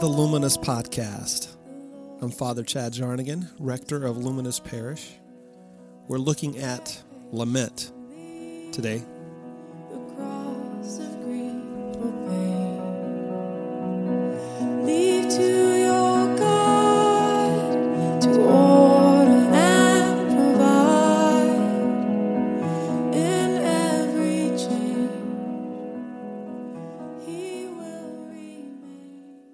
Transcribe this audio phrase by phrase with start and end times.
[0.00, 1.56] The Luminous Podcast.
[2.20, 5.14] I'm Father Chad Jarnigan, rector of Luminous Parish.
[6.06, 7.02] We're looking at
[7.32, 7.92] lament
[8.72, 9.02] today.
[14.84, 15.65] Leave to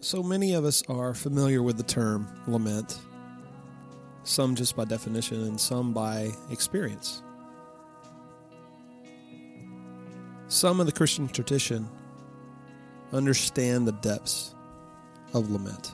[0.00, 2.98] So many of us are familiar with the term lament,
[4.22, 7.22] some just by definition and some by experience.
[10.46, 11.88] Some in the Christian tradition
[13.12, 14.54] understand the depths
[15.34, 15.92] of lament.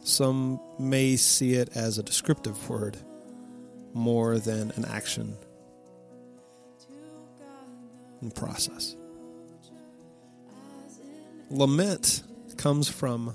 [0.00, 2.98] Some may see it as a descriptive word
[3.94, 5.36] more than an action
[8.20, 8.96] and process.
[11.52, 12.22] Lament
[12.58, 13.34] comes from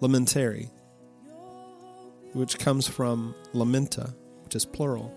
[0.00, 0.68] lamentari,
[2.32, 5.14] which comes from lamenta, which is plural,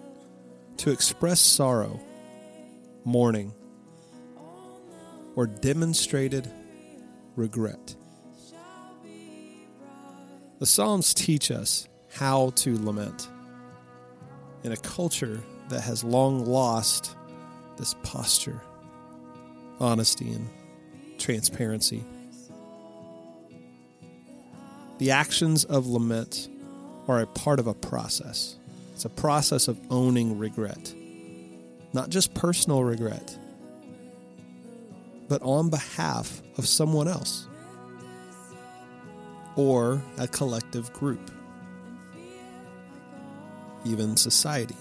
[0.78, 2.00] to express sorrow,
[3.04, 3.52] mourning,
[5.36, 6.48] or demonstrated
[7.36, 7.96] regret.
[10.60, 13.28] The Psalms teach us how to lament
[14.64, 17.16] in a culture that has long lost
[17.78, 18.62] this posture,
[19.80, 20.48] honesty, and
[21.18, 22.04] transparency.
[24.98, 26.48] The actions of lament
[27.08, 28.58] are a part of a process.
[28.94, 30.94] It's a process of owning regret,
[31.92, 33.38] not just personal regret,
[35.28, 37.48] but on behalf of someone else
[39.58, 41.32] or a collective group,
[43.84, 44.76] even society.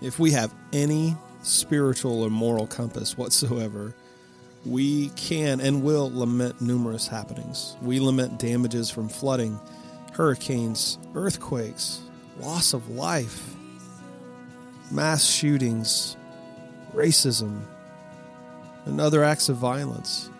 [0.00, 3.94] If we have any spiritual or moral compass whatsoever,
[4.64, 7.76] we can and will lament numerous happenings.
[7.80, 9.58] We lament damages from flooding,
[10.12, 12.00] hurricanes, earthquakes,
[12.38, 13.54] loss of life,
[14.90, 16.16] mass shootings,
[16.92, 17.62] racism,
[18.84, 20.30] and other acts of violence.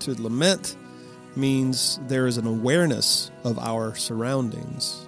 [0.00, 0.76] To lament
[1.34, 5.06] means there is an awareness of our surroundings.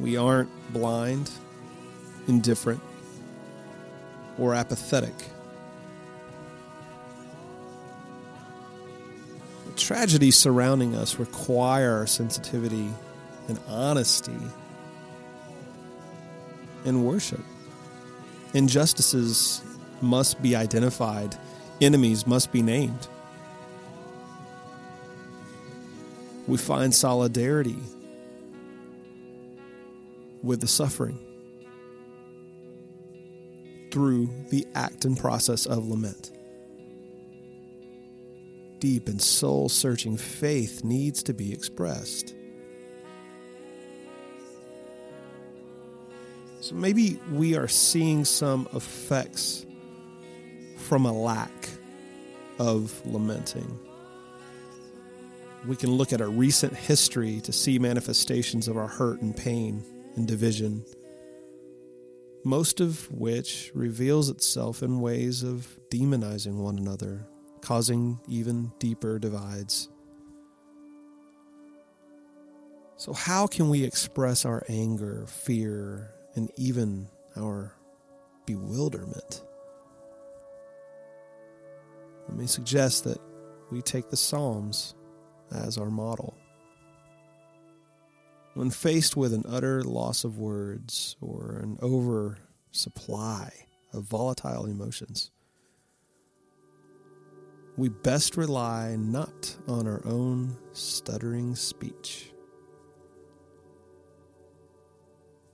[0.00, 1.30] We aren't blind,
[2.26, 2.80] indifferent,
[4.38, 5.14] or apathetic.
[9.76, 12.90] Tragedies surrounding us require sensitivity
[13.48, 14.36] and honesty
[16.84, 17.40] and worship.
[18.52, 19.62] Injustices
[20.00, 21.36] must be identified,
[21.80, 23.08] enemies must be named.
[26.46, 27.78] We find solidarity
[30.42, 31.18] with the suffering
[33.90, 36.33] through the act and process of lament.
[38.84, 42.34] Deep and soul searching faith needs to be expressed.
[46.60, 49.64] So maybe we are seeing some effects
[50.76, 51.70] from a lack
[52.58, 53.80] of lamenting.
[55.66, 59.82] We can look at our recent history to see manifestations of our hurt and pain
[60.14, 60.84] and division,
[62.44, 67.26] most of which reveals itself in ways of demonizing one another,
[67.64, 69.88] causing even deeper divides.
[72.96, 77.74] So, how can we express our anger, fear, and even our
[78.46, 79.42] bewilderment?
[82.28, 83.18] Let me suggest that
[83.70, 84.94] we take the Psalms
[85.52, 86.34] as our model.
[88.54, 93.52] When faced with an utter loss of words or an oversupply
[93.92, 95.30] of volatile emotions,
[97.76, 102.30] we best rely not on our own stuttering speech,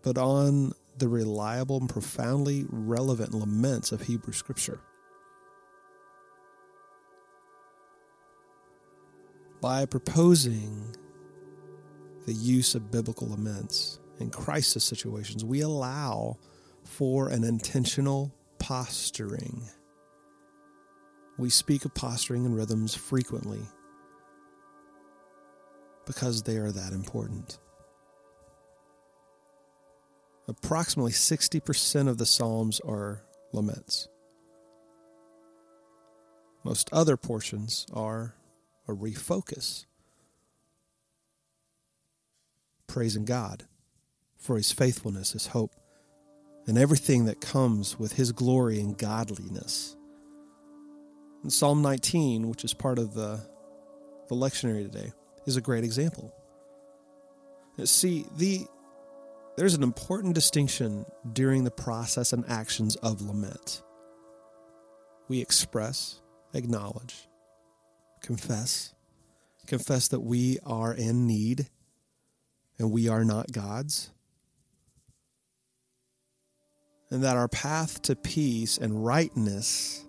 [0.03, 4.81] but on the reliable and profoundly relevant laments of Hebrew Scripture.
[9.61, 10.97] by proposing
[12.27, 16.39] the use of biblical laments in crisis situations, we allow
[16.85, 19.63] for an intentional posturing.
[21.41, 23.63] We speak of posturing and rhythms frequently
[26.05, 27.59] because they are that important.
[30.49, 33.23] Approximately 60% of the Psalms are
[33.55, 34.07] laments.
[36.63, 38.35] Most other portions are
[38.87, 39.87] a refocus.
[42.87, 43.65] Praising God
[44.37, 45.73] for his faithfulness, his hope,
[46.67, 49.97] and everything that comes with his glory and godliness.
[51.43, 53.41] And Psalm 19, which is part of the,
[54.29, 55.13] the lectionary today,
[55.47, 56.35] is a great example.
[57.85, 58.67] See, the
[59.57, 63.83] there's an important distinction during the process and actions of lament.
[65.29, 66.21] We express,
[66.55, 67.29] acknowledge,
[68.23, 68.95] confess,
[69.67, 71.69] confess that we are in need
[72.79, 74.11] and we are not gods,
[77.11, 80.07] and that our path to peace and rightness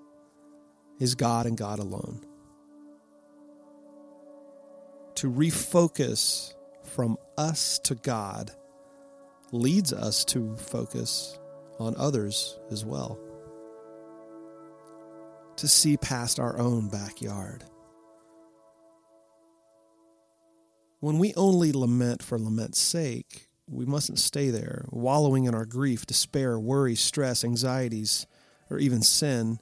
[1.02, 2.22] is God and God alone.
[5.16, 6.54] To refocus
[6.84, 8.52] from us to God
[9.52, 11.40] leads us to focus
[11.80, 13.20] on others as well.
[15.58, 17.64] To see past our own backyard.
[21.00, 26.06] When we only lament for lament's sake, we mustn't stay there, wallowing in our grief,
[26.06, 28.28] despair, worry, stress, anxieties,
[28.70, 29.58] or even sin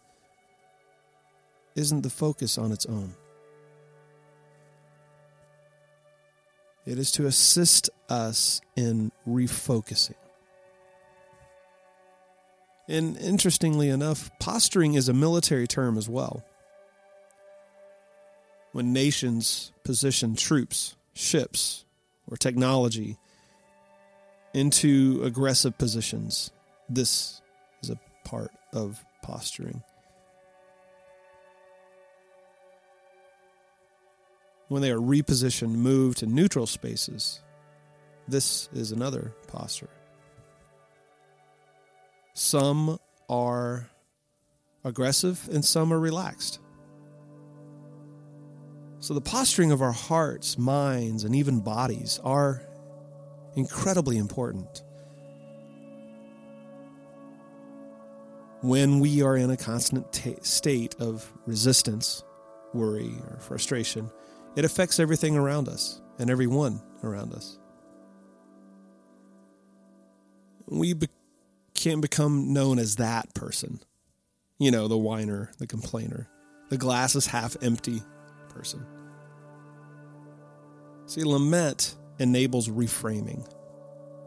[1.80, 3.16] isn't the focus on its own.
[6.86, 10.16] It is to assist us in refocusing.
[12.90, 16.44] And interestingly enough, posturing is a military term as well.
[18.74, 21.86] When nations position troops, ships,
[22.28, 23.18] or technology
[24.54, 26.52] into aggressive positions,
[26.90, 27.42] this
[27.82, 29.82] is a part of posturing.
[34.70, 37.42] When they are repositioned, moved to neutral spaces.
[38.28, 39.90] This is another posture.
[42.34, 43.90] Some are
[44.84, 46.60] aggressive and some are relaxed.
[49.02, 52.62] So, the posturing of our hearts, minds, and even bodies are
[53.56, 54.84] incredibly important.
[58.62, 62.24] When we are in a constant t- state of resistance,
[62.74, 64.12] worry, or frustration,
[64.56, 67.58] it affects everything around us and everyone around us.
[70.68, 71.08] We be-
[71.74, 73.80] can become known as that person.
[74.60, 76.28] You know, the whiner, the complainer,
[76.70, 78.02] the glass is half empty
[78.50, 78.86] person.
[81.06, 83.50] See, lament enables reframing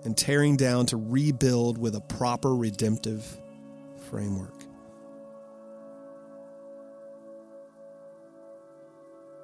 [0.04, 3.24] and tearing down to rebuild with a proper redemptive
[4.10, 4.61] framework.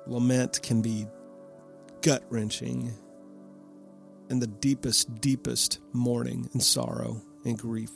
[0.09, 1.07] Lament can be
[2.01, 2.93] gut wrenching
[4.31, 7.91] and the deepest, deepest mourning and sorrow and grief.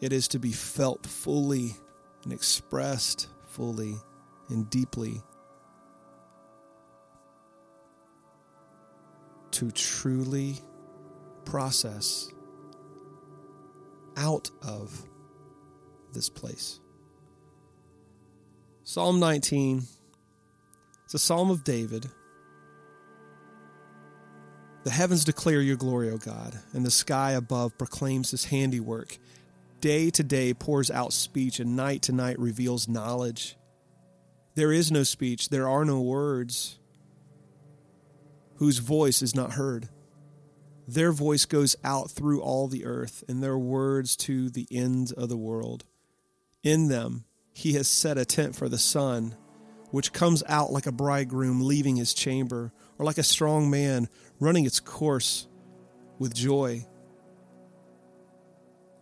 [0.00, 1.74] It is to be felt fully
[2.24, 3.96] and expressed fully
[4.48, 5.20] and deeply.
[9.52, 10.56] To truly
[11.44, 12.32] process
[14.16, 15.08] out of
[16.12, 16.81] this place.
[18.84, 19.84] Psalm 19.
[21.04, 22.10] It's a psalm of David.
[24.82, 29.18] The heavens declare your glory, O God, and the sky above proclaims his handiwork.
[29.80, 33.56] Day to day pours out speech, and night to night reveals knowledge.
[34.56, 36.80] There is no speech, there are no words,
[38.56, 39.90] whose voice is not heard.
[40.88, 45.28] Their voice goes out through all the earth, and their words to the ends of
[45.28, 45.84] the world.
[46.64, 49.36] In them, he has set a tent for the sun,
[49.90, 54.08] which comes out like a bridegroom leaving his chamber, or like a strong man
[54.40, 55.46] running its course
[56.18, 56.86] with joy.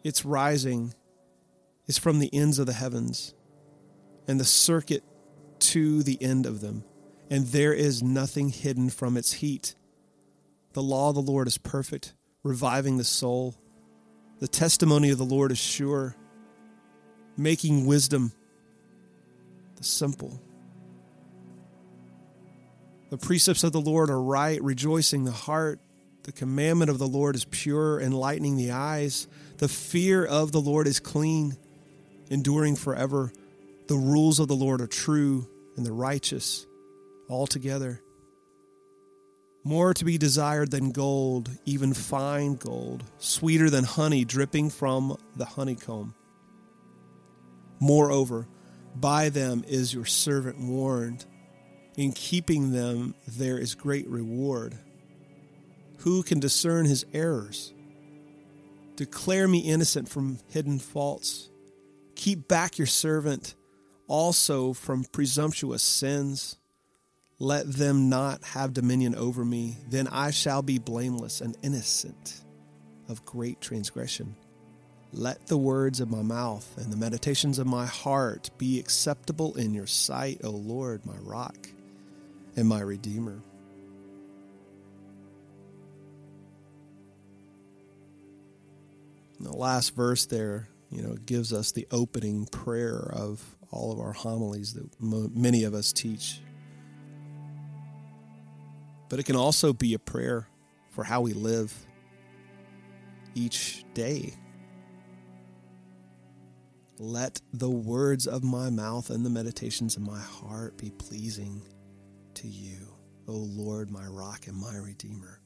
[0.02, 0.94] Its rising
[1.86, 3.34] is from the ends of the heavens,
[4.26, 5.04] and the circuit
[5.58, 6.84] to the end of them,
[7.30, 9.74] and there is nothing hidden from its heat.
[10.72, 13.54] The law of the Lord is perfect, reviving the soul.
[14.38, 16.16] The testimony of the Lord is sure,
[17.36, 18.32] making wisdom
[19.80, 20.40] the simple.
[23.08, 25.80] The precepts of the Lord are right, rejoicing the heart.
[26.22, 29.26] The commandment of the Lord is pure, enlightening the eyes.
[29.56, 31.56] The fear of the Lord is clean,
[32.28, 33.32] enduring forever.
[33.88, 36.66] The rules of the Lord are true and the righteous
[37.28, 38.02] altogether.
[39.64, 45.44] More to be desired than gold, even fine gold, sweeter than honey dripping from the
[45.46, 46.14] honeycomb.
[47.80, 48.46] Moreover,
[48.96, 51.24] by them is your servant warned.
[51.96, 54.78] In keeping them, there is great reward.
[55.98, 57.74] Who can discern his errors?
[58.96, 61.50] Declare me innocent from hidden faults.
[62.14, 63.54] Keep back your servant
[64.06, 66.58] also from presumptuous sins.
[67.38, 69.78] Let them not have dominion over me.
[69.88, 72.42] Then I shall be blameless and innocent
[73.08, 74.36] of great transgression.
[75.12, 79.74] Let the words of my mouth and the meditations of my heart be acceptable in
[79.74, 81.68] your sight, O Lord, my rock
[82.56, 83.42] and my redeemer.
[89.38, 93.98] And the last verse there, you know, gives us the opening prayer of all of
[93.98, 96.40] our homilies that mo- many of us teach.
[99.08, 100.46] But it can also be a prayer
[100.90, 101.74] for how we live
[103.34, 104.34] each day.
[107.02, 111.62] Let the words of my mouth and the meditations of my heart be pleasing
[112.34, 112.76] to you,
[113.26, 115.40] O Lord, my rock and my redeemer.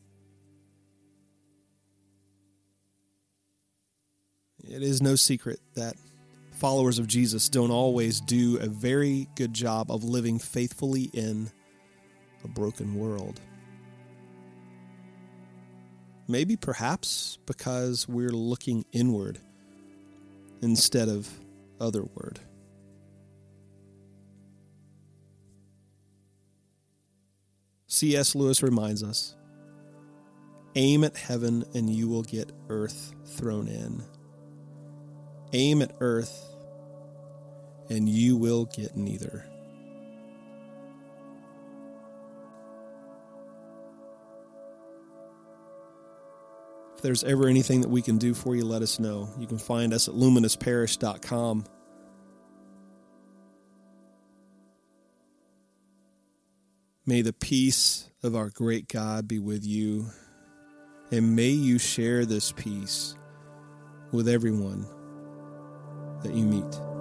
[4.64, 5.94] It is no secret that
[6.54, 11.52] followers of Jesus don't always do a very good job of living faithfully in
[12.42, 13.40] a broken world.
[16.26, 19.38] Maybe perhaps because we're looking inward
[20.61, 21.30] instead of
[21.85, 22.41] otherward.
[27.87, 28.35] C.S.
[28.35, 29.37] Lewis reminds us
[30.76, 34.03] aim at heaven and you will get earth thrown in.
[35.53, 36.43] Aim at earth
[37.88, 39.47] and you will get neither.
[47.04, 49.28] There's ever anything that we can do for you, let us know.
[49.38, 51.66] You can find us at luminousparish.com.
[57.04, 60.06] May the peace of our great God be with you,
[61.11, 63.14] and may you share this peace
[64.11, 64.87] with everyone
[66.23, 66.93] that you meet.